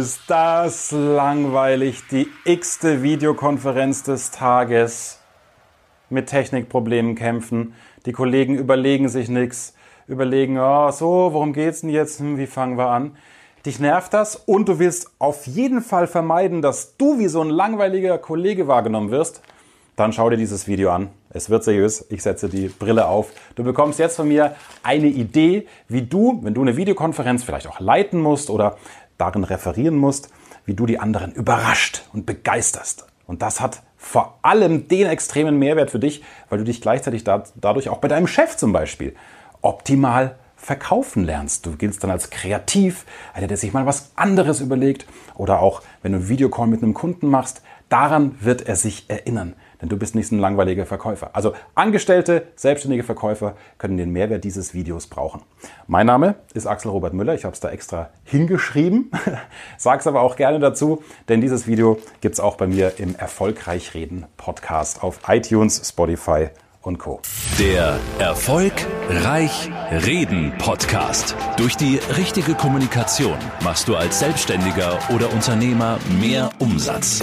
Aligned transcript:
Ist 0.00 0.22
das 0.28 0.92
langweilig? 0.92 2.04
Die 2.10 2.28
x-te 2.44 3.02
Videokonferenz 3.02 4.02
des 4.02 4.30
Tages. 4.30 5.20
Mit 6.08 6.28
Technikproblemen 6.28 7.16
kämpfen. 7.16 7.74
Die 8.06 8.12
Kollegen 8.12 8.56
überlegen 8.56 9.08
sich 9.10 9.28
nichts. 9.28 9.74
Überlegen, 10.08 10.58
oh, 10.58 10.90
so, 10.90 11.32
worum 11.32 11.52
geht's 11.52 11.82
denn 11.82 11.90
jetzt? 11.90 12.20
Hm, 12.20 12.38
wie 12.38 12.46
fangen 12.46 12.78
wir 12.78 12.86
an? 12.86 13.16
Dich 13.66 13.78
nervt 13.78 14.14
das 14.14 14.36
und 14.36 14.68
du 14.70 14.78
willst 14.78 15.10
auf 15.18 15.46
jeden 15.46 15.82
Fall 15.82 16.06
vermeiden, 16.06 16.62
dass 16.62 16.96
du 16.96 17.18
wie 17.18 17.28
so 17.28 17.42
ein 17.42 17.50
langweiliger 17.50 18.16
Kollege 18.16 18.68
wahrgenommen 18.68 19.10
wirst. 19.10 19.42
Dann 19.96 20.14
schau 20.14 20.30
dir 20.30 20.38
dieses 20.38 20.66
Video 20.66 20.90
an. 20.92 21.10
Es 21.32 21.48
wird 21.48 21.62
seriös. 21.62 22.04
Ich 22.10 22.22
setze 22.22 22.48
die 22.48 22.68
Brille 22.68 23.06
auf. 23.06 23.32
Du 23.54 23.62
bekommst 23.62 23.98
jetzt 23.98 24.16
von 24.16 24.28
mir 24.28 24.56
eine 24.82 25.06
Idee, 25.06 25.66
wie 25.88 26.02
du, 26.02 26.40
wenn 26.42 26.54
du 26.54 26.60
eine 26.60 26.76
Videokonferenz 26.76 27.44
vielleicht 27.44 27.68
auch 27.68 27.78
leiten 27.78 28.20
musst 28.20 28.50
oder 28.50 28.76
darin 29.16 29.44
referieren 29.44 29.96
musst, 29.96 30.30
wie 30.66 30.74
du 30.74 30.86
die 30.86 30.98
anderen 30.98 31.32
überrascht 31.32 32.02
und 32.12 32.26
begeisterst. 32.26 33.06
Und 33.26 33.42
das 33.42 33.60
hat 33.60 33.82
vor 33.96 34.38
allem 34.42 34.88
den 34.88 35.06
extremen 35.06 35.58
Mehrwert 35.58 35.90
für 35.90 36.00
dich, 36.00 36.24
weil 36.48 36.58
du 36.58 36.64
dich 36.64 36.80
gleichzeitig 36.80 37.22
da, 37.22 37.44
dadurch 37.54 37.88
auch 37.90 37.98
bei 37.98 38.08
deinem 38.08 38.26
Chef 38.26 38.56
zum 38.56 38.72
Beispiel 38.72 39.14
optimal 39.62 40.36
verkaufen 40.60 41.24
lernst. 41.24 41.66
Du 41.66 41.76
giltst 41.76 42.04
dann 42.04 42.10
als 42.10 42.30
kreativ, 42.30 43.06
einer, 43.32 43.46
der 43.46 43.56
sich 43.56 43.72
mal 43.72 43.86
was 43.86 44.12
anderes 44.16 44.60
überlegt 44.60 45.06
oder 45.34 45.60
auch, 45.60 45.82
wenn 46.02 46.12
du 46.12 46.18
einen 46.18 46.28
Videocall 46.28 46.66
mit 46.66 46.82
einem 46.82 46.94
Kunden 46.94 47.28
machst, 47.28 47.62
daran 47.88 48.36
wird 48.40 48.62
er 48.62 48.76
sich 48.76 49.08
erinnern. 49.08 49.54
Denn 49.80 49.88
du 49.88 49.96
bist 49.96 50.14
nicht 50.14 50.30
ein 50.30 50.38
langweiliger 50.38 50.84
Verkäufer. 50.84 51.30
Also 51.32 51.54
Angestellte, 51.74 52.46
selbstständige 52.54 53.02
Verkäufer 53.02 53.56
können 53.78 53.96
den 53.96 54.10
Mehrwert 54.10 54.44
dieses 54.44 54.74
Videos 54.74 55.06
brauchen. 55.06 55.40
Mein 55.86 56.06
Name 56.06 56.34
ist 56.52 56.66
Axel 56.66 56.90
Robert 56.90 57.14
Müller. 57.14 57.34
Ich 57.34 57.44
habe 57.44 57.54
es 57.54 57.60
da 57.60 57.70
extra 57.70 58.10
hingeschrieben. 58.24 59.10
Sag's 59.78 60.06
aber 60.06 60.20
auch 60.20 60.36
gerne 60.36 60.60
dazu, 60.60 61.02
denn 61.30 61.40
dieses 61.40 61.66
Video 61.66 61.98
gibt's 62.20 62.40
auch 62.40 62.56
bei 62.56 62.66
mir 62.66 62.92
im 62.98 63.16
Erfolgreich 63.16 63.94
Reden 63.94 64.26
Podcast 64.36 65.02
auf 65.02 65.20
iTunes, 65.26 65.88
Spotify 65.88 66.50
und 66.82 66.98
Co. 66.98 67.20
Der 67.58 67.98
Erfolg 68.18 68.72
Reich 69.08 69.70
Reden 69.90 70.52
Podcast. 70.58 71.36
Durch 71.56 71.76
die 71.76 71.98
richtige 72.16 72.54
Kommunikation 72.54 73.38
machst 73.62 73.88
du 73.88 73.96
als 73.96 74.18
Selbstständiger 74.18 74.98
oder 75.14 75.32
Unternehmer 75.32 75.98
mehr 76.20 76.50
Umsatz. 76.58 77.20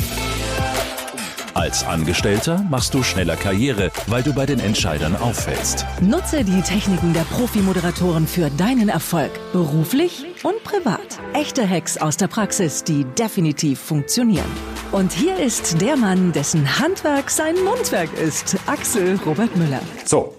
Als 1.57 1.83
Angestellter 1.83 2.63
machst 2.69 2.93
du 2.93 3.01
schneller 3.01 3.35
Karriere, 3.35 3.89
weil 4.05 4.21
du 4.21 4.31
bei 4.31 4.45
den 4.45 4.59
Entscheidern 4.59 5.15
auffällst. 5.15 5.87
Nutze 6.01 6.43
die 6.43 6.61
Techniken 6.61 7.13
der 7.13 7.23
Profi-Moderatoren 7.23 8.27
für 8.27 8.51
deinen 8.51 8.89
Erfolg, 8.89 9.31
beruflich 9.53 10.23
und 10.43 10.63
privat. 10.63 11.19
Echte 11.33 11.67
Hacks 11.67 11.97
aus 11.97 12.15
der 12.15 12.27
Praxis, 12.27 12.83
die 12.83 13.05
definitiv 13.05 13.79
funktionieren. 13.79 14.76
Und 14.93 15.11
hier 15.11 15.37
ist 15.37 15.81
der 15.81 15.97
Mann, 15.97 16.31
dessen 16.31 16.79
Handwerk 16.79 17.29
sein 17.29 17.55
Mundwerk 17.65 18.09
ist, 18.13 18.55
Axel 18.67 19.19
Robert 19.25 19.53
Müller. 19.57 19.81
So, 20.05 20.35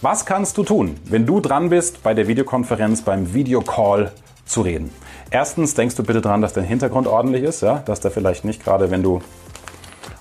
was 0.00 0.24
kannst 0.24 0.56
du 0.56 0.62
tun, 0.62 0.96
wenn 1.04 1.26
du 1.26 1.40
dran 1.40 1.68
bist, 1.68 2.00
bei 2.04 2.14
der 2.14 2.28
Videokonferenz, 2.28 3.02
beim 3.02 3.34
Videocall 3.34 4.12
zu 4.46 4.60
reden? 4.60 4.90
Erstens 5.30 5.74
denkst 5.74 5.96
du 5.96 6.04
bitte 6.04 6.20
dran, 6.20 6.40
dass 6.42 6.52
dein 6.52 6.64
Hintergrund 6.64 7.08
ordentlich 7.08 7.42
ist, 7.42 7.60
ja? 7.62 7.78
dass 7.80 7.98
der 7.98 8.12
vielleicht 8.12 8.44
nicht 8.44 8.62
gerade, 8.62 8.92
wenn 8.92 9.02
du 9.02 9.20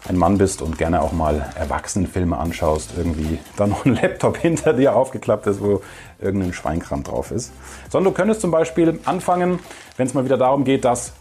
ein 0.10 0.18
Mann 0.18 0.40
bist 0.40 0.64
und 0.64 0.80
gerne 0.80 1.00
auch 1.00 1.12
mal 1.12 1.54
Erwachsenenfilme 1.56 2.36
anschaust, 2.36 2.94
irgendwie 2.98 3.38
da 3.58 3.68
noch 3.68 3.86
ein 3.86 3.94
Laptop 3.94 4.38
hinter 4.42 4.74
dir 4.74 4.96
aufgeklappt 4.96 5.46
ist, 5.46 5.62
wo 5.62 5.82
irgendein 6.20 6.54
Schweinkram 6.54 7.04
drauf 7.04 7.30
ist. 7.30 7.52
Sondern 7.90 8.12
du 8.12 8.18
könntest 8.18 8.42
zum 8.42 8.50
Beispiel 8.50 9.00
anfangen, 9.06 9.60
wenn 9.98 10.08
es 10.08 10.16
mal 10.16 10.26
wieder 10.26 10.38
darum 10.38 10.64
geht, 10.64 10.84
dass, 10.84 11.14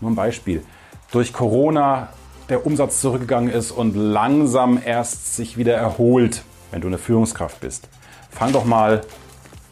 nur 0.00 0.10
ein 0.10 0.16
Beispiel, 0.16 0.62
durch 1.10 1.32
Corona 1.32 2.08
der 2.48 2.66
Umsatz 2.66 3.00
zurückgegangen 3.00 3.50
ist 3.50 3.70
und 3.70 3.94
langsam 3.94 4.80
erst 4.82 5.36
sich 5.36 5.56
wieder 5.56 5.74
erholt, 5.74 6.44
wenn 6.70 6.80
du 6.80 6.88
eine 6.88 6.98
Führungskraft 6.98 7.60
bist. 7.60 7.88
Fang 8.30 8.52
doch 8.52 8.64
mal 8.64 9.02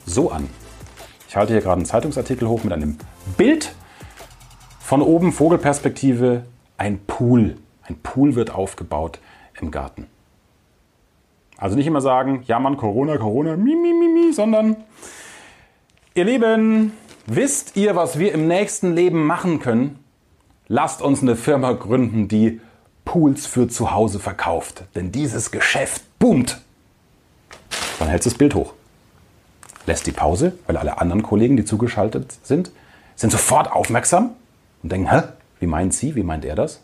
so 0.05 0.31
an. 0.31 0.49
Ich 1.29 1.37
halte 1.37 1.53
hier 1.53 1.63
gerade 1.63 1.77
einen 1.77 1.87
Zeitungsartikel 1.87 2.49
hoch 2.49 2.65
mit 2.65 2.73
einem 2.73 2.99
Bild. 3.37 3.75
Von 4.81 5.03
oben 5.03 5.33
Vogelperspektive 5.33 6.45
ein 6.77 7.01
Pool. 7.07 7.57
Ein 7.83 7.97
Pool 8.03 8.35
wird 8.35 8.55
aufgebaut 8.55 9.19
im 9.61 9.71
Garten. 9.71 10.07
Also 11.59 11.77
nicht 11.77 11.87
immer 11.87 12.01
sagen, 12.01 12.43
ja 12.47 12.61
Mann, 12.61 12.77
Corona, 12.77 13.17
Corona, 13.17 13.57
mi, 13.57 13.75
mi, 13.75 13.93
mi, 13.93 14.09
mi, 14.09 14.33
sondern 14.33 14.77
ihr 16.15 16.25
Lieben, 16.25 16.93
wisst 17.27 17.77
ihr, 17.77 17.97
was 17.97 18.19
wir 18.19 18.33
im 18.33 18.47
nächsten 18.47 18.95
Leben 18.95 19.25
machen 19.27 19.59
können? 19.59 19.99
Lasst 20.69 21.01
uns 21.01 21.23
eine 21.23 21.37
Firma 21.37 21.73
gründen, 21.73 22.29
die 22.29 22.61
Pools 23.05 23.47
für 23.47 23.69
zu 23.69 23.93
Hause 23.93 24.19
verkauft. 24.19 24.83
Denn 24.95 25.13
dieses 25.13 25.51
Geschäft 25.51 26.03
boomt. 26.19 26.61
Dann 27.99 28.09
hältst 28.09 28.27
du 28.27 28.31
das 28.31 28.39
Bild 28.39 28.55
hoch. 28.55 28.73
Lässt 29.87 30.07
die 30.07 30.13
Pause, 30.13 30.53
weil 30.67 30.77
alle 30.77 31.01
anderen 31.01 31.23
Kollegen, 31.23 31.57
die 31.57 31.65
zugeschaltet 31.65 32.37
sind, 32.43 32.73
sind 33.15 33.31
sofort 33.31 33.71
aufmerksam 33.71 34.31
und 34.83 34.91
denken, 34.91 35.11
hä, 35.11 35.23
wie 35.61 35.67
meint 35.67 35.95
sie, 35.95 36.17
wie 36.17 36.25
meint 36.25 36.45
er 36.45 36.57
das? 36.57 36.83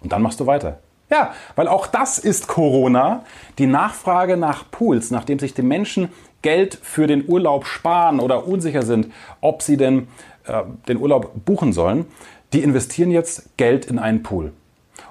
Und 0.00 0.12
dann 0.12 0.22
machst 0.22 0.40
du 0.40 0.46
weiter. 0.46 0.78
Ja, 1.10 1.34
weil 1.56 1.68
auch 1.68 1.86
das 1.86 2.18
ist 2.18 2.46
Corona. 2.46 3.24
Die 3.58 3.66
Nachfrage 3.66 4.36
nach 4.36 4.70
Pools, 4.70 5.10
nachdem 5.10 5.38
sich 5.38 5.52
die 5.52 5.62
Menschen 5.62 6.08
Geld 6.40 6.78
für 6.80 7.06
den 7.06 7.28
Urlaub 7.28 7.66
sparen 7.66 8.20
oder 8.20 8.46
unsicher 8.46 8.82
sind, 8.82 9.12
ob 9.42 9.60
sie 9.60 9.76
denn 9.76 10.08
äh, 10.46 10.62
den 10.88 10.96
Urlaub 10.96 11.32
buchen 11.44 11.72
sollen, 11.72 12.06
die 12.52 12.62
investieren 12.62 13.10
jetzt 13.10 13.56
Geld 13.56 13.86
in 13.86 13.98
einen 13.98 14.22
Pool. 14.22 14.52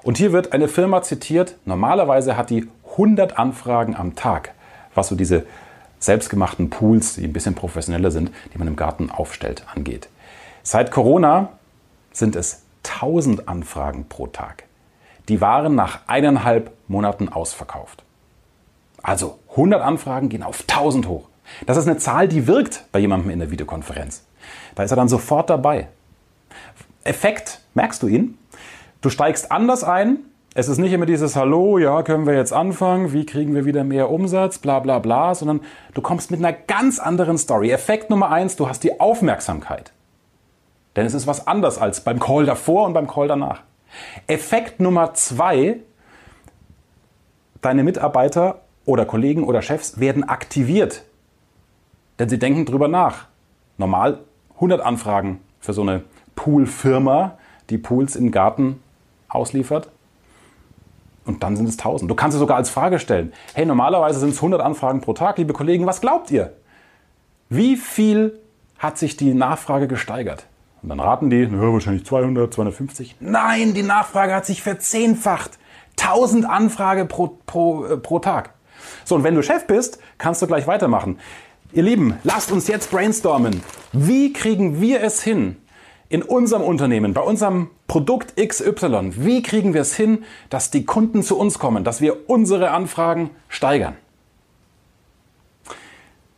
Und 0.04 0.18
hier 0.18 0.32
wird 0.32 0.54
eine 0.54 0.68
Firma 0.68 1.02
zitiert, 1.02 1.56
normalerweise 1.66 2.38
hat 2.38 2.50
die 2.50 2.68
100 2.92 3.38
Anfragen 3.38 3.96
am 3.96 4.16
Tag, 4.16 4.54
was 4.94 5.08
so 5.08 5.16
diese 5.16 5.46
selbstgemachten 6.00 6.70
Pools, 6.70 7.16
die 7.16 7.26
ein 7.26 7.34
bisschen 7.34 7.56
professioneller 7.56 8.12
sind, 8.12 8.32
die 8.54 8.58
man 8.58 8.68
im 8.68 8.76
Garten 8.76 9.10
aufstellt, 9.10 9.66
angeht. 9.74 10.10
Seit 10.64 10.92
Corona 10.92 11.50
sind 12.12 12.36
es 12.36 12.64
1000 12.84 13.48
Anfragen 13.48 14.06
pro 14.08 14.28
Tag 14.28 14.64
die 15.30 15.40
waren 15.40 15.76
nach 15.76 16.02
eineinhalb 16.08 16.72
Monaten 16.88 17.30
ausverkauft. 17.30 18.04
Also 19.02 19.40
100 19.52 19.82
Anfragen 19.82 20.28
gehen 20.28 20.44
auf 20.44 20.62
1000 20.62 21.08
hoch. 21.08 21.30
Das 21.66 21.78
ist 21.78 21.88
eine 21.88 21.98
Zahl, 21.98 22.28
die 22.28 22.48
wirkt 22.48 22.86
bei 22.92 23.00
jemandem 23.00 23.30
in 23.30 23.40
der 23.40 23.52
Videokonferenz. 23.52 24.24
Da 24.76 24.84
ist 24.84 24.92
er 24.92 24.98
dann 24.98 25.08
sofort 25.08 25.50
dabei. 25.50 25.88
Effekt, 27.10 27.62
merkst 27.74 28.04
du 28.04 28.08
ihn? 28.08 28.38
Du 29.02 29.10
steigst 29.10 29.52
anders 29.52 29.84
ein. 29.84 30.20
Es 30.54 30.68
ist 30.68 30.78
nicht 30.78 30.94
immer 30.94 31.08
dieses 31.08 31.36
Hallo, 31.36 31.80
ja, 31.80 32.04
können 32.04 32.28
wir 32.28 32.36
jetzt 32.36 32.54
anfangen, 32.54 33.14
wie 33.14 33.26
kriegen 33.26 33.56
wir 33.56 33.66
wieder 33.66 33.84
mehr 33.84 34.12
Umsatz, 34.12 34.60
bla 34.60 34.80
bla 34.80 35.00
bla, 35.00 35.34
sondern 35.34 35.62
du 35.96 36.02
kommst 36.02 36.30
mit 36.30 36.40
einer 36.40 36.54
ganz 36.54 37.00
anderen 37.00 37.40
Story. 37.40 37.72
Effekt 37.72 38.12
Nummer 38.12 38.30
eins, 38.30 38.56
du 38.58 38.70
hast 38.70 38.84
die 38.84 39.00
Aufmerksamkeit. 39.00 39.92
Denn 40.96 41.06
es 41.08 41.16
ist 41.16 41.26
was 41.26 41.48
anders 41.48 41.80
als 41.80 42.02
beim 42.02 42.20
Call 42.20 42.46
davor 42.46 42.86
und 42.86 42.94
beim 42.94 43.08
Call 43.08 43.28
danach. 43.28 43.62
Effekt 44.28 44.80
Nummer 44.80 45.16
zwei, 45.16 45.78
deine 47.62 47.84
Mitarbeiter 47.84 48.62
oder 48.86 49.06
Kollegen 49.06 49.44
oder 49.44 49.64
Chefs 49.64 50.00
werden 50.00 50.30
aktiviert, 50.30 51.06
denn 52.20 52.30
sie 52.30 52.38
denken 52.38 52.66
drüber 52.66 52.88
nach. 52.88 53.26
Normal 53.78 54.20
100 54.56 54.82
Anfragen 54.82 55.40
für 55.60 55.74
so 55.74 55.82
eine 55.82 56.04
Poolfirma, 56.40 57.38
die 57.70 57.78
Pools 57.78 58.16
im 58.16 58.32
Garten 58.32 58.82
ausliefert. 59.28 59.90
Und 61.26 61.44
dann 61.44 61.58
sind 61.58 61.68
es 61.68 61.78
1000. 61.78 62.10
Du 62.10 62.16
kannst 62.16 62.36
es 62.36 62.40
sogar 62.40 62.56
als 62.56 62.70
Frage 62.70 62.98
stellen. 62.98 63.34
Hey, 63.54 63.66
normalerweise 63.66 64.20
sind 64.20 64.30
es 64.30 64.38
100 64.38 64.62
Anfragen 64.62 65.02
pro 65.02 65.12
Tag. 65.12 65.38
Liebe 65.38 65.52
Kollegen, 65.52 65.86
was 65.86 66.00
glaubt 66.00 66.32
ihr? 66.32 66.54
Wie 67.50 67.76
viel 67.76 68.40
hat 68.78 68.98
sich 68.98 69.18
die 69.18 69.34
Nachfrage 69.34 69.90
gesteigert? 69.90 70.46
Und 70.82 70.88
dann 70.88 71.02
raten 71.02 71.30
die, 71.30 71.46
na, 71.46 71.74
wahrscheinlich 71.74 72.06
200, 72.06 72.54
250. 72.54 73.18
Nein, 73.20 73.74
die 73.74 73.84
Nachfrage 73.84 74.34
hat 74.34 74.46
sich 74.46 74.64
verzehnfacht. 74.64 75.60
1000 76.00 76.50
Anfrage 76.50 77.04
pro, 77.04 77.38
pro, 77.46 77.86
äh, 77.86 77.98
pro 77.98 78.20
Tag. 78.20 78.54
So, 79.04 79.16
und 79.16 79.26
wenn 79.26 79.36
du 79.36 79.44
Chef 79.44 79.68
bist, 79.68 80.00
kannst 80.18 80.42
du 80.42 80.48
gleich 80.48 80.68
weitermachen. 80.68 81.20
Ihr 81.74 81.84
Lieben, 81.84 82.18
lasst 82.24 82.54
uns 82.54 82.68
jetzt 82.70 82.92
brainstormen. 82.92 83.62
Wie 83.92 84.32
kriegen 84.32 84.80
wir 84.80 85.04
es 85.04 85.22
hin, 85.22 85.58
in 86.10 86.24
unserem 86.24 86.64
Unternehmen, 86.64 87.14
bei 87.14 87.22
unserem 87.22 87.70
Produkt 87.88 88.36
XY, 88.36 89.12
wie 89.16 89.44
kriegen 89.44 89.74
wir 89.74 89.82
es 89.82 89.96
hin, 89.96 90.24
dass 90.50 90.72
die 90.72 90.86
Kunden 90.86 91.22
zu 91.24 91.38
uns 91.38 91.60
kommen, 91.60 91.84
dass 91.84 92.02
wir 92.02 92.30
unsere 92.30 92.72
Anfragen 92.72 93.30
steigern? 93.48 93.96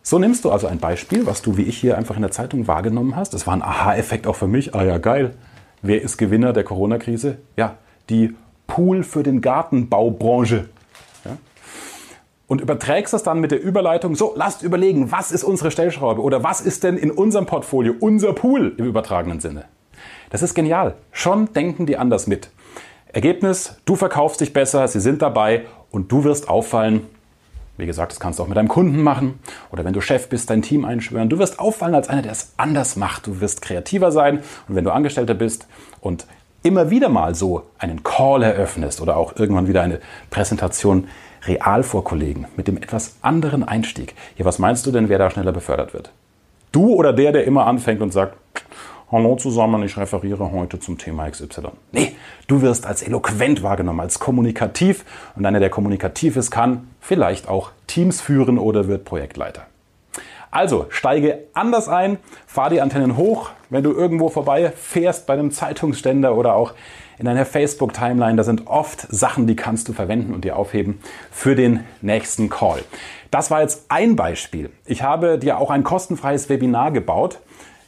So 0.04 0.20
nimmst 0.20 0.44
du 0.44 0.52
also 0.52 0.68
ein 0.68 0.80
Beispiel, 0.80 1.26
was 1.26 1.42
du 1.42 1.56
wie 1.58 1.62
ich 1.62 1.78
hier 1.78 1.98
einfach 1.98 2.16
in 2.16 2.22
der 2.22 2.32
Zeitung 2.32 2.68
wahrgenommen 2.68 3.16
hast. 3.16 3.34
Das 3.34 3.48
war 3.48 3.54
ein 3.54 3.62
Aha-Effekt 3.62 4.28
auch 4.28 4.36
für 4.36 4.48
mich. 4.48 4.76
Ah 4.76 4.84
ja, 4.84 4.98
geil. 4.98 5.36
Wer 5.82 6.02
ist 6.02 6.18
Gewinner 6.18 6.54
der 6.54 6.64
Corona-Krise? 6.64 7.38
Ja, 7.56 7.78
die 8.10 8.36
Pool 8.68 9.04
für 9.04 9.24
den 9.24 9.42
Gartenbaubranche. 9.42 10.70
Und 12.52 12.60
überträgst 12.60 13.14
das 13.14 13.24
dann 13.24 13.40
mit 13.40 13.52
der 13.52 13.64
Überleitung, 13.64 14.14
so, 14.14 14.34
lasst 14.36 14.62
überlegen, 14.62 15.10
was 15.10 15.32
ist 15.32 15.46
unsere 15.46 15.72
Stellschraube 15.72 16.22
oder 16.22 16.44
was 16.44 16.60
ist 16.60 16.84
denn 16.84 16.98
in 16.98 17.10
unserem 17.10 17.46
Portfolio 17.46 17.94
unser 17.98 18.34
Pool 18.34 18.76
im 18.78 18.88
übertragenen 18.88 19.40
Sinne. 19.40 19.64
Das 20.32 20.42
ist 20.42 20.54
genial. 20.54 20.96
Schon 21.14 21.54
denken 21.54 21.86
die 21.86 21.96
anders 21.96 22.28
mit. 22.28 22.50
Ergebnis, 23.14 23.78
du 23.86 23.96
verkaufst 23.96 24.42
dich 24.42 24.52
besser, 24.52 24.86
sie 24.90 25.00
sind 25.00 25.22
dabei 25.22 25.66
und 25.92 26.12
du 26.12 26.26
wirst 26.26 26.50
auffallen. 26.50 27.08
Wie 27.78 27.86
gesagt, 27.86 28.12
das 28.12 28.20
kannst 28.20 28.38
du 28.38 28.44
auch 28.44 28.50
mit 28.50 28.58
deinem 28.58 28.68
Kunden 28.68 29.02
machen 29.02 29.40
oder 29.72 29.86
wenn 29.86 29.94
du 29.94 30.02
Chef 30.02 30.28
bist, 30.28 30.50
dein 30.50 30.62
Team 30.62 30.84
einschwören. 30.84 31.30
Du 31.30 31.40
wirst 31.40 31.58
auffallen 31.58 31.96
als 31.96 32.10
einer, 32.10 32.22
der 32.22 32.34
es 32.34 32.52
anders 32.58 32.98
macht. 32.98 33.28
Du 33.28 33.40
wirst 33.40 33.62
kreativer 33.62 34.12
sein 34.12 34.40
und 34.68 34.76
wenn 34.76 34.84
du 34.84 34.92
Angestellter 34.92 35.36
bist 35.36 35.68
und 36.02 36.28
immer 36.64 36.90
wieder 36.90 37.10
mal 37.10 37.36
so 37.36 37.64
einen 37.78 38.04
Call 38.04 38.44
eröffnest 38.44 39.02
oder 39.02 39.18
auch 39.18 39.36
irgendwann 39.36 39.68
wieder 39.68 39.82
eine 39.82 40.00
Präsentation 40.30 41.08
real 41.46 41.84
vor 41.84 42.04
Kollegen 42.04 42.46
mit 42.56 42.68
dem 42.68 42.78
etwas 42.78 43.16
anderen 43.22 43.64
Einstieg. 43.64 44.16
Ja, 44.38 44.46
was 44.46 44.60
meinst 44.60 44.86
du 44.86 44.92
denn, 44.92 45.10
wer 45.10 45.18
da 45.18 45.30
schneller 45.30 45.52
befördert 45.52 45.94
wird? 45.94 46.12
Du 46.72 46.94
oder 46.94 47.14
der, 47.14 47.32
der 47.32 47.46
immer 47.46 47.66
anfängt 47.66 48.02
und 48.02 48.14
sagt, 48.14 48.36
Hallo 49.12 49.36
zusammen, 49.36 49.84
ich 49.84 49.98
referiere 49.98 50.54
heute 50.54 50.80
zum 50.80 50.98
Thema 50.98 51.30
XY. 51.30 51.72
Nee, 51.92 52.16
du 52.48 52.62
wirst 52.62 52.86
als 52.86 53.04
eloquent 53.04 53.62
wahrgenommen, 53.62 54.00
als 54.00 54.20
kommunikativ 54.20 55.04
und 55.36 55.46
einer, 55.46 55.60
der 55.60 55.70
kommunikativ 55.70 56.38
ist, 56.38 56.50
kann 56.50 56.88
vielleicht 57.02 57.50
auch 57.50 57.72
Teams 57.88 58.22
führen 58.22 58.58
oder 58.58 58.88
wird 58.88 59.04
Projektleiter. 59.04 59.66
Also 60.52 60.88
steige 60.90 61.46
anders 61.54 61.88
ein, 61.88 62.18
fahr 62.46 62.70
die 62.70 62.82
Antennen 62.82 63.16
hoch, 63.16 63.52
wenn 63.70 63.84
du 63.84 63.92
irgendwo 63.94 64.30
vorbei 64.30 64.72
fährst 64.76 65.26
bei 65.26 65.34
einem 65.34 65.52
Zeitungsständer 65.52 66.36
oder 66.36 66.56
auch 66.56 66.74
in 67.18 67.26
deiner 67.26 67.46
Facebook-Timeline. 67.46 68.36
Da 68.36 68.44
sind 68.44 68.68
oft 68.68 69.08
Sachen, 69.10 69.48
die 69.48 69.56
kannst 69.56 69.88
du 69.88 69.94
verwenden 69.94 70.34
und 70.34 70.44
dir 70.44 70.58
aufheben 70.58 71.00
für 71.32 71.56
den 71.56 71.86
nächsten 72.02 72.50
Call. 72.50 72.84
Das 73.32 73.50
war 73.50 73.62
jetzt 73.62 73.86
ein 73.88 74.18
Beispiel. 74.18 74.72
Ich 74.86 75.04
habe 75.04 75.40
dir 75.40 75.58
auch 75.58 75.70
ein 75.70 75.84
kostenfreies 75.84 76.50
Webinar 76.50 76.92
gebaut, 76.92 77.40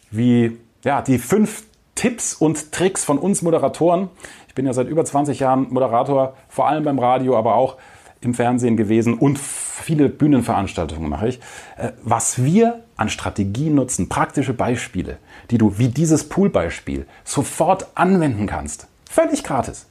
wie 0.10 0.57
ja, 0.86 1.01
die 1.01 1.18
fünf 1.18 1.63
Tipps 1.95 2.33
und 2.33 2.71
Tricks 2.71 3.04
von 3.04 3.18
uns 3.18 3.42
Moderatoren. 3.42 4.10
Ich 4.48 4.56
bin 4.56 4.65
ja 4.65 4.74
seit 4.74 4.88
über 4.88 5.04
20 5.04 5.39
Jahren 5.39 5.68
Moderator, 5.69 6.36
vor 6.48 6.68
allem 6.68 6.86
beim 6.86 7.00
Radio, 7.00 7.38
aber 7.38 7.56
auch 7.56 7.77
im 8.21 8.33
Fernsehen 8.33 8.77
gewesen 8.77 9.15
und 9.15 9.38
viele 9.83 10.09
Bühnenveranstaltungen 10.09 11.09
mache 11.09 11.27
ich. 11.27 11.39
Äh, 11.77 11.91
was 12.01 12.44
wir 12.44 12.83
an 12.95 13.09
Strategien 13.09 13.75
nutzen, 13.75 14.09
praktische 14.09 14.53
Beispiele, 14.53 15.18
die 15.51 15.57
du 15.57 15.77
wie 15.77 15.89
dieses 15.89 16.30
Poolbeispiel 16.30 17.06
sofort 17.24 17.88
anwenden 17.95 18.47
kannst. 18.47 18.88
Völlig 19.09 19.44
gratis. 19.44 19.88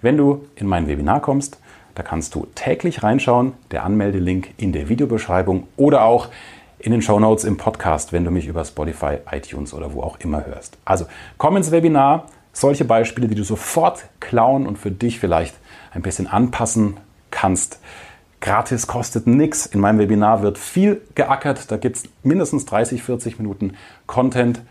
Wenn 0.00 0.16
du 0.16 0.46
in 0.56 0.66
mein 0.66 0.86
Webinar 0.86 1.20
kommst, 1.20 1.58
da 1.94 2.02
kannst 2.02 2.34
du 2.34 2.46
täglich 2.54 3.02
reinschauen, 3.02 3.54
der 3.70 3.84
Anmeldelink 3.84 4.54
in 4.56 4.72
der 4.72 4.88
Videobeschreibung 4.88 5.66
oder 5.76 6.04
auch 6.04 6.28
in 6.78 6.92
den 6.92 7.02
Show 7.02 7.18
Notes 7.18 7.44
im 7.44 7.56
Podcast, 7.56 8.12
wenn 8.12 8.24
du 8.24 8.30
mich 8.30 8.46
über 8.46 8.64
Spotify, 8.64 9.18
iTunes 9.32 9.74
oder 9.74 9.92
wo 9.94 10.02
auch 10.02 10.20
immer 10.20 10.46
hörst. 10.46 10.78
Also 10.84 11.06
komm 11.38 11.56
ins 11.56 11.72
Webinar, 11.72 12.26
solche 12.52 12.84
Beispiele, 12.84 13.26
die 13.26 13.34
du 13.34 13.42
sofort 13.42 14.04
klauen 14.20 14.66
und 14.66 14.78
für 14.78 14.90
dich 14.90 15.18
vielleicht 15.18 15.56
ein 15.92 16.02
bisschen 16.02 16.28
anpassen 16.28 16.98
kannst. 17.30 17.80
Gratis 18.40 18.86
kostet 18.86 19.26
nichts. 19.26 19.66
In 19.66 19.80
meinem 19.80 19.98
Webinar 19.98 20.42
wird 20.42 20.58
viel 20.58 21.00
geackert. 21.14 21.70
Da 21.70 21.76
gibt 21.76 21.96
es 21.96 22.04
mindestens 22.22 22.64
30, 22.66 23.02
40 23.02 23.38
Minuten 23.38 23.74
Content. 24.06 24.62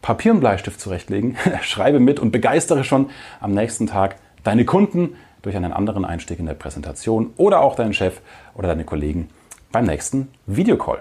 Papier 0.00 0.32
und 0.32 0.40
Bleistift 0.40 0.80
zurechtlegen, 0.80 1.36
schreibe 1.62 1.98
mit 1.98 2.20
und 2.20 2.30
begeistere 2.30 2.84
schon 2.84 3.08
am 3.40 3.54
nächsten 3.54 3.86
Tag 3.86 4.16
deine 4.42 4.66
Kunden 4.66 5.16
durch 5.40 5.56
einen 5.56 5.72
anderen 5.72 6.04
Einstieg 6.04 6.38
in 6.38 6.46
der 6.46 6.52
Präsentation 6.52 7.32
oder 7.38 7.60
auch 7.60 7.74
deinen 7.74 7.94
Chef 7.94 8.20
oder 8.54 8.68
deine 8.68 8.84
Kollegen 8.84 9.30
beim 9.72 9.86
nächsten 9.86 10.28
Videocall 10.46 11.00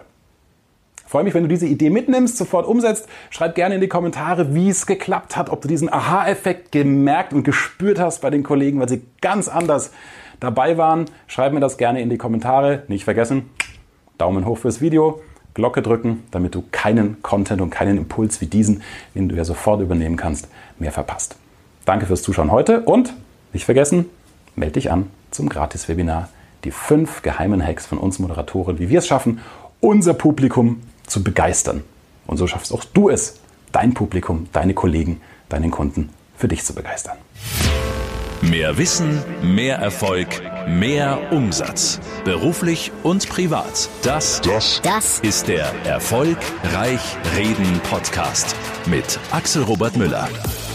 freue 1.13 1.25
mich, 1.25 1.35
wenn 1.35 1.43
du 1.43 1.49
diese 1.49 1.67
Idee 1.67 1.91
mitnimmst, 1.91 2.37
sofort 2.37 2.65
umsetzt. 2.65 3.07
Schreib 3.29 3.53
gerne 3.53 3.75
in 3.75 3.81
die 3.81 3.87
Kommentare, 3.87 4.55
wie 4.55 4.69
es 4.69 4.87
geklappt 4.87 5.37
hat, 5.37 5.51
ob 5.51 5.61
du 5.61 5.67
diesen 5.67 5.93
Aha-Effekt 5.93 6.71
gemerkt 6.71 7.33
und 7.33 7.43
gespürt 7.43 7.99
hast 7.99 8.21
bei 8.21 8.31
den 8.31 8.41
Kollegen, 8.41 8.79
weil 8.79 8.89
sie 8.89 9.03
ganz 9.21 9.47
anders 9.47 9.91
dabei 10.43 10.77
waren. 10.77 11.05
Schreib 11.27 11.53
mir 11.53 11.59
das 11.59 11.77
gerne 11.77 12.01
in 12.01 12.09
die 12.09 12.17
Kommentare. 12.17 12.83
Nicht 12.87 13.05
vergessen, 13.05 13.49
Daumen 14.17 14.45
hoch 14.45 14.57
fürs 14.57 14.81
Video, 14.81 15.21
Glocke 15.53 15.81
drücken, 15.81 16.23
damit 16.31 16.53
du 16.53 16.63
keinen 16.71 17.21
Content 17.23 17.61
und 17.61 17.69
keinen 17.69 17.97
Impuls 17.97 18.41
wie 18.41 18.47
diesen, 18.47 18.83
den 19.15 19.29
du 19.29 19.35
ja 19.35 19.45
sofort 19.45 19.81
übernehmen 19.81 20.17
kannst, 20.17 20.47
mehr 20.79 20.91
verpasst. 20.91 21.37
Danke 21.85 22.05
fürs 22.05 22.21
Zuschauen 22.21 22.51
heute 22.51 22.81
und 22.81 23.13
nicht 23.53 23.65
vergessen, 23.65 24.05
melde 24.55 24.73
dich 24.73 24.91
an 24.91 25.09
zum 25.31 25.49
Gratis-Webinar. 25.49 26.29
Die 26.63 26.71
fünf 26.71 27.21
geheimen 27.21 27.65
Hacks 27.65 27.85
von 27.85 27.97
uns 27.97 28.19
Moderatoren, 28.19 28.79
wie 28.79 28.89
wir 28.89 28.99
es 28.99 29.07
schaffen, 29.07 29.39
unser 29.79 30.13
Publikum 30.13 30.81
zu 31.07 31.23
begeistern. 31.23 31.83
Und 32.25 32.37
so 32.37 32.47
schaffst 32.47 32.73
auch 32.73 32.83
du 32.85 33.09
es, 33.09 33.39
dein 33.71 33.93
Publikum, 33.93 34.47
deine 34.53 34.73
Kollegen, 34.73 35.21
deinen 35.49 35.71
Kunden 35.71 36.09
für 36.37 36.47
dich 36.47 36.63
zu 36.63 36.73
begeistern. 36.73 37.17
Mehr 38.49 38.77
Wissen, 38.77 39.23
mehr 39.41 39.77
Erfolg, 39.77 40.27
mehr 40.67 41.31
Umsatz. 41.31 42.01
Beruflich 42.25 42.91
und 43.01 43.29
privat. 43.29 43.87
Das, 44.03 44.41
das, 44.41 44.81
das 44.83 45.19
ist 45.19 45.47
der 45.47 45.73
Erfolgreich 45.85 46.99
Reden 47.37 47.79
Podcast 47.89 48.53
mit 48.85 49.17
Axel 49.31 49.63
Robert 49.63 49.95
Müller. 49.95 50.27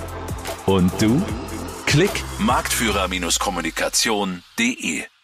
Und 0.65 0.91
du? 1.01 1.21
Klick 1.87 2.23
marktführer-kommunikation.de 2.39 5.16